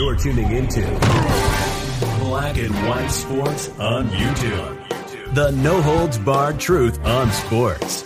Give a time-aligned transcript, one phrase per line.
[0.00, 0.80] You're tuning into
[2.20, 5.34] Black and White Sports on YouTube.
[5.34, 8.00] The no holds barred truth on sports.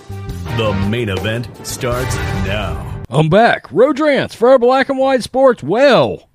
[0.57, 3.05] The main event starts now.
[3.09, 3.71] I'm back.
[3.71, 5.63] Rodrance for our black and white sports.
[5.63, 6.29] Well,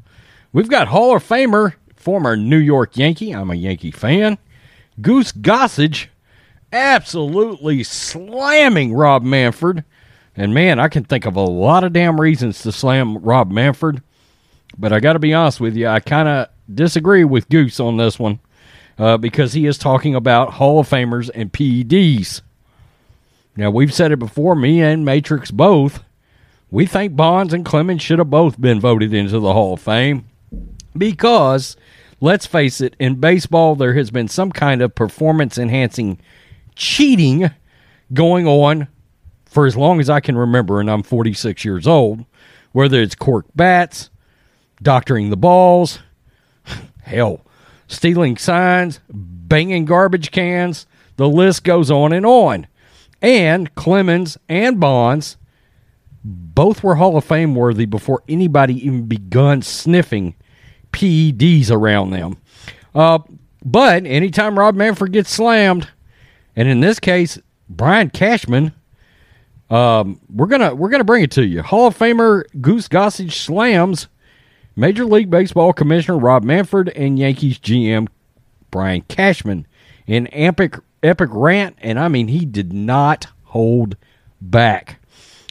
[0.53, 3.33] we've got Hall of Famer, former New York Yankee.
[3.33, 4.37] I'm a Yankee fan.
[5.01, 6.07] Goose Gossage
[6.71, 9.83] absolutely slamming Rob Manfred.
[10.37, 14.01] And man, I can think of a lot of damn reasons to slam Rob Manfred.
[14.77, 17.97] But I got to be honest with you, I kind of disagree with Goose on
[17.97, 18.39] this one
[18.97, 22.41] uh, because he is talking about Hall of Famers and PEDs.
[23.55, 26.03] Now, we've said it before, me and Matrix both.
[26.71, 30.27] We think Bonds and Clemens should have both been voted into the Hall of Fame
[30.97, 31.75] because,
[32.21, 36.19] let's face it, in baseball, there has been some kind of performance enhancing
[36.75, 37.49] cheating
[38.13, 38.87] going on
[39.45, 42.25] for as long as I can remember, and I'm 46 years old.
[42.71, 44.11] Whether it's cork bats,
[44.81, 45.99] doctoring the balls,
[47.01, 47.41] hell,
[47.87, 50.85] stealing signs, banging garbage cans,
[51.17, 52.67] the list goes on and on.
[53.21, 55.37] And Clemens and Bonds
[56.23, 60.35] both were Hall of Fame worthy before anybody even begun sniffing
[60.91, 62.37] PEDs around them.
[62.93, 63.19] Uh,
[63.63, 65.89] but anytime Rob Manfred gets slammed,
[66.55, 67.37] and in this case,
[67.69, 68.73] Brian Cashman,
[69.69, 71.61] um, we're gonna we're gonna bring it to you.
[71.61, 74.07] Hall of Famer Goose Gossage slams
[74.79, 78.07] Major League Baseball Commissioner Rob Manfred and Yankees GM
[78.71, 79.67] Brian Cashman
[80.07, 83.97] in epic epic rant, and I mean he did not hold
[84.39, 85.01] back.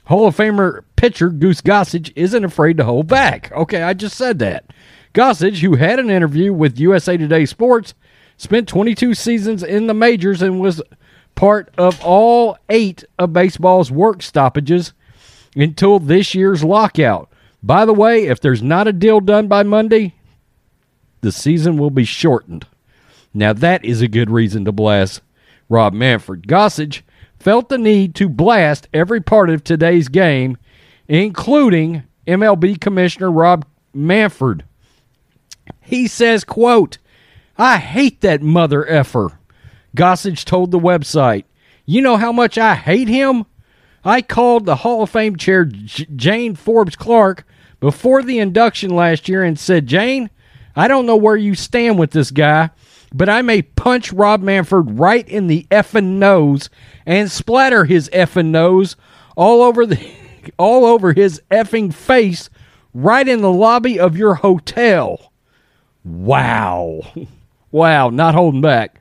[0.06, 3.52] Hall of Famer pitcher Goose Gossage isn't afraid to hold back.
[3.52, 4.64] Okay, I just said that.
[5.12, 7.92] Gossage, who had an interview with USA Today Sports,
[8.38, 10.80] spent 22 seasons in the majors and was
[11.34, 14.94] part of all eight of baseball's work stoppages
[15.54, 17.30] until this year's lockout.
[17.62, 20.14] By the way, if there's not a deal done by Monday,
[21.20, 22.66] the season will be shortened.
[23.34, 25.20] Now, that is a good reason to blast
[25.68, 26.46] Rob Manfred.
[26.46, 27.02] Gossage
[27.38, 30.56] felt the need to blast every part of today's game,
[31.08, 34.64] including MLB Commissioner Rob Manfred.
[35.80, 36.98] He says, quote,
[37.56, 39.38] I hate that mother effer.
[39.96, 41.44] Gossage told the website,
[41.84, 43.46] You know how much I hate him?
[44.08, 47.44] I called the Hall of Fame chair J- Jane Forbes Clark
[47.78, 50.30] before the induction last year and said, Jane,
[50.74, 52.70] I don't know where you stand with this guy,
[53.12, 56.70] but I may punch Rob Manfred right in the effing nose
[57.04, 58.96] and splatter his effing nose
[59.36, 60.00] all over the
[60.58, 62.48] all over his effing face
[62.94, 65.32] right in the lobby of your hotel.
[66.02, 67.02] Wow.
[67.70, 68.98] Wow, not holding back.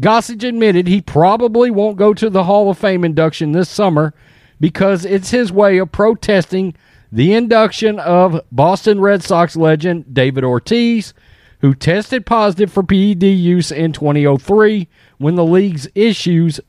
[0.00, 4.12] Gossage admitted he probably won't go to the Hall of Fame induction this summer
[4.60, 6.74] because it's his way of protesting
[7.10, 11.12] the induction of Boston Red Sox legend David Ortiz,
[11.60, 14.86] who tested positive for PED use in 2003
[15.18, 16.60] when the league's issues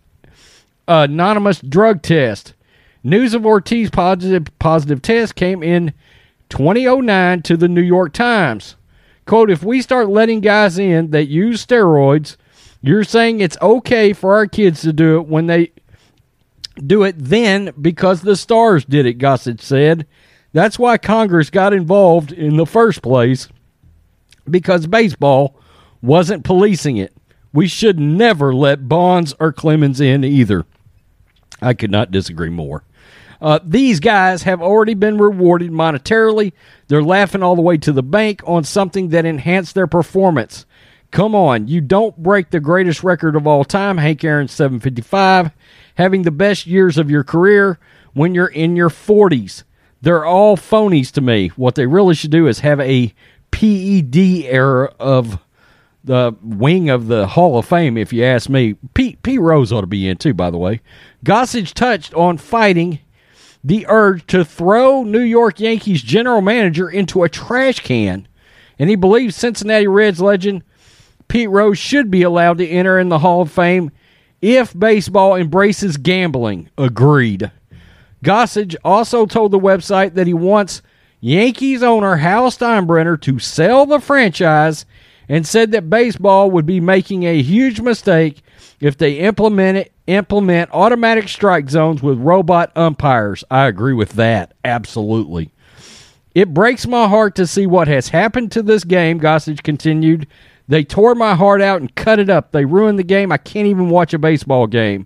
[0.87, 2.53] anonymous drug test.
[3.03, 5.93] News of Ortiz positive positive test came in
[6.49, 8.75] 2009 to the New York Times.
[9.25, 12.35] Quote, if we start letting guys in that use steroids,
[12.81, 15.71] you're saying it's okay for our kids to do it when they
[16.75, 20.07] do it then because the stars did it, Gossage said.
[20.53, 23.47] That's why Congress got involved in the first place
[24.49, 25.59] because baseball
[26.01, 27.13] wasn't policing it.
[27.53, 30.65] We should never let Bonds or Clemens in either.
[31.61, 32.83] I could not disagree more.
[33.41, 36.53] Uh, these guys have already been rewarded monetarily.
[36.87, 40.65] They're laughing all the way to the bank on something that enhanced their performance.
[41.09, 45.51] Come on, you don't break the greatest record of all time, Hank Aaron's 755,
[45.95, 47.79] having the best years of your career
[48.13, 49.63] when you're in your 40s.
[50.01, 51.49] They're all phonies to me.
[51.49, 53.13] What they really should do is have a
[53.51, 55.39] PED era of
[56.03, 58.75] the wing of the Hall of Fame, if you ask me.
[58.93, 59.37] Pete P.
[59.37, 60.81] Rose ought to be in too, by the way.
[61.23, 62.99] Gossage touched on fighting
[63.63, 68.27] the urge to throw New York Yankees general manager into a trash can,
[68.79, 70.63] and he believes Cincinnati Reds legend
[71.27, 73.91] Pete Rose should be allowed to enter in the Hall of Fame
[74.41, 76.69] if baseball embraces gambling.
[76.77, 77.51] Agreed.
[78.23, 80.81] Gossage also told the website that he wants
[81.19, 84.85] Yankees owner Hal Steinbrenner to sell the franchise
[85.29, 88.41] and said that baseball would be making a huge mistake
[88.79, 93.43] if they implement it, implement automatic strike zones with robot umpires.
[93.49, 94.53] I agree with that.
[94.65, 95.51] Absolutely.
[96.33, 100.27] It breaks my heart to see what has happened to this game, Gossage continued.
[100.71, 102.53] They tore my heart out and cut it up.
[102.53, 103.29] They ruined the game.
[103.29, 105.05] I can't even watch a baseball game.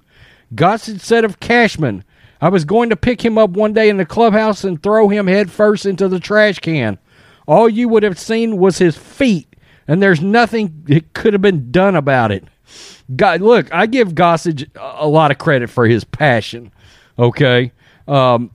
[0.53, 2.03] Gossage said of Cashman,
[2.39, 5.25] I was going to pick him up one day in the clubhouse and throw him
[5.25, 6.99] head first into the trash can.
[7.47, 9.55] All you would have seen was his feet,
[9.87, 12.43] and there's nothing that could have been done about it.
[13.15, 16.71] God, look, I give Gossage a lot of credit for his passion.
[17.17, 17.71] Okay.
[18.07, 18.51] Um,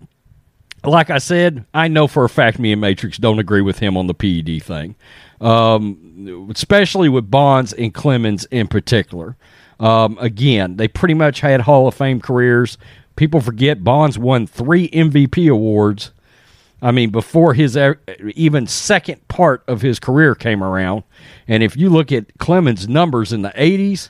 [0.85, 3.97] like I said, I know for a fact me and Matrix don't agree with him
[3.97, 4.95] on the PED thing,
[5.41, 9.37] um, especially with Bonds and Clemens in particular.
[9.79, 12.77] Um, again, they pretty much had Hall of Fame careers.
[13.17, 16.13] People forget Bonds won three MVP awards.
[16.83, 17.79] I mean, before his
[18.35, 21.05] even second part of his career came around.
[21.47, 24.09] And if you look at Clemens' numbers in the 80s,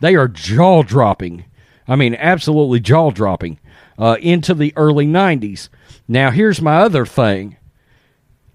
[0.00, 1.44] they are jaw dropping.
[1.88, 3.58] I mean, absolutely jaw dropping
[3.98, 5.68] uh, into the early 90s.
[6.06, 7.56] Now, here's my other thing.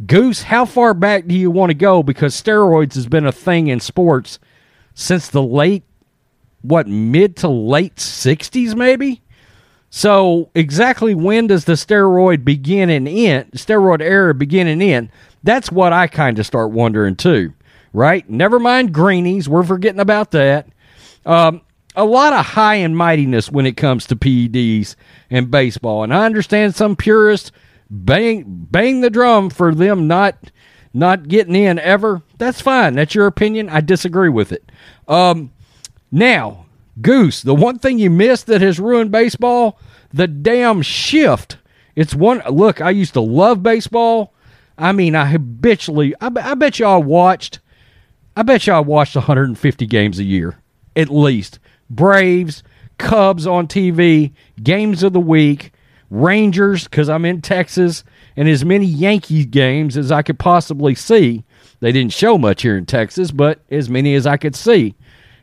[0.06, 2.04] Goose, how far back do you want to go?
[2.04, 4.40] Because steroids has been a thing in sports
[4.94, 5.84] since the late,
[6.62, 9.22] what, mid to late 60s, maybe?
[9.90, 15.10] So, exactly when does the steroid begin and end, steroid era begin and end?
[15.44, 17.54] That's what I kind of start wondering too,
[17.94, 18.30] right?
[18.30, 20.68] Never mind greenies, we're forgetting about that.
[21.26, 21.62] Um,
[21.96, 24.96] a lot of high and mightiness when it comes to PEDs
[25.32, 26.04] and baseball.
[26.04, 27.52] And I understand some purists
[27.90, 30.52] bang bang the drum for them not
[30.94, 32.24] not getting in ever.
[32.38, 32.96] That's fine.
[32.96, 33.70] That's your opinion.
[33.70, 34.72] I disagree with it.
[35.08, 35.52] Um,
[36.12, 36.66] now,
[37.02, 39.80] Goose, the one thing you missed that has ruined baseball,
[40.12, 41.58] the damn shift.
[41.96, 44.34] It's one look, I used to love baseball.
[44.78, 47.60] I mean, I habitually I, I bet y'all watched
[48.36, 50.58] I bet y'all watched 150 games a year
[50.96, 51.60] at least.
[51.90, 52.64] Braves,
[52.98, 55.72] Cubs on TV, games of the week,
[56.10, 58.04] Rangers, because I'm in Texas,
[58.36, 61.44] and as many Yankees games as I could possibly see.
[61.80, 64.96] They didn't show much here in Texas, but as many as I could see.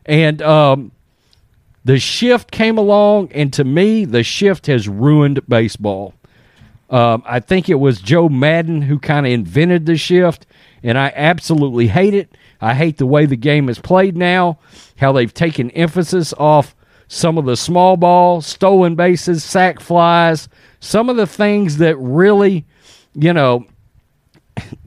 [0.06, 0.92] And um,
[1.84, 6.14] the shift came along, and to me, the shift has ruined baseball.
[6.90, 10.46] Um, I think it was Joe Maddon who kind of invented the shift,
[10.82, 12.36] and I absolutely hate it.
[12.60, 14.58] I hate the way the game is played now,
[14.96, 16.74] how they've taken emphasis off
[17.08, 20.48] some of the small ball, stolen bases, sac flies,
[20.80, 22.64] some of the things that really,
[23.14, 23.66] you know,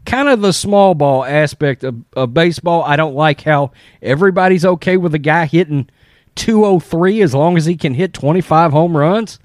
[0.06, 2.84] kind of the small ball aspect of, of baseball.
[2.84, 3.72] I don't like how
[4.02, 5.90] everybody's okay with a guy hitting
[6.36, 9.40] 203 as long as he can hit 25 home runs.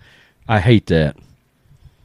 [0.49, 1.17] I hate that.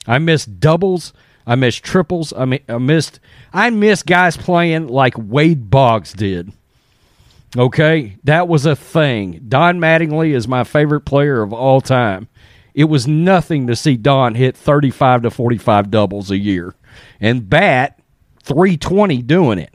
[0.08, 1.14] I miss doubles.
[1.46, 2.34] I miss triples.
[2.34, 3.20] I, mean, I missed.
[3.54, 6.52] I miss guys playing like Wade Boggs did.
[7.56, 9.46] Okay, that was a thing.
[9.48, 12.28] Don Mattingly is my favorite player of all time.
[12.74, 16.76] It was nothing to see Don hit 35 to 45 doubles a year
[17.20, 18.00] and bat
[18.44, 19.74] 320 doing it.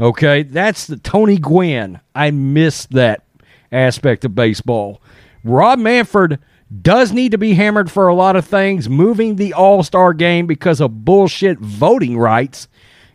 [0.00, 2.00] Okay, that's the Tony Gwynn.
[2.14, 3.24] I miss that
[3.70, 5.00] aspect of baseball.
[5.44, 6.38] Rob Manfred
[6.80, 8.88] does need to be hammered for a lot of things.
[8.88, 12.68] Moving the All Star game because of bullshit voting rights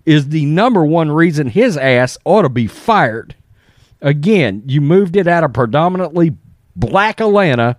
[0.06, 3.35] is the number one reason his ass ought to be fired.
[4.01, 6.35] Again, you moved it out of predominantly
[6.75, 7.77] black Atlanta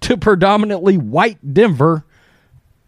[0.00, 2.04] to predominantly white Denver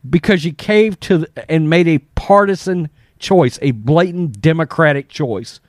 [0.08, 5.60] because you caved to and made a partisan choice, a blatant Democratic choice.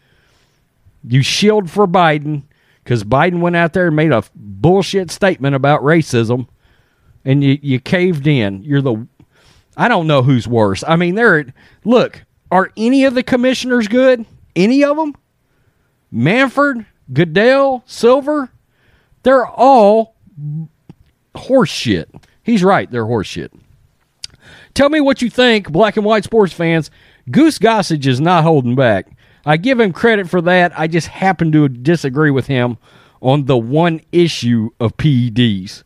[1.04, 2.44] You shield for Biden
[2.84, 6.48] because Biden went out there and made a bullshit statement about racism,
[7.26, 8.64] and you, you caved in.
[8.64, 9.08] You're the
[9.76, 10.84] I don't know who's worse.
[10.88, 11.46] I mean, there.
[11.84, 14.26] Look, are any of the commissioners good?
[14.56, 15.16] Any of them?
[16.12, 18.50] Manfred, Goodell, Silver,
[19.24, 20.16] they're all
[21.36, 22.06] horseshit.
[22.44, 23.50] He's right, they're horseshit.
[24.74, 26.90] Tell me what you think, black and white sports fans.
[27.30, 29.08] Goose Gossage is not holding back.
[29.46, 30.78] I give him credit for that.
[30.78, 32.78] I just happen to disagree with him
[33.22, 35.84] on the one issue of PEDs.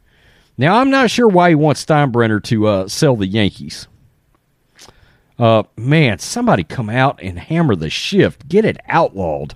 [0.58, 3.88] Now, I'm not sure why he wants Steinbrenner to uh, sell the Yankees.
[5.38, 8.48] Uh, man, somebody come out and hammer the shift.
[8.48, 9.56] Get it outlawed.